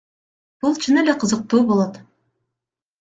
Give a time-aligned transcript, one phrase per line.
[0.65, 2.01] Бул чын эле кызыктуу болот.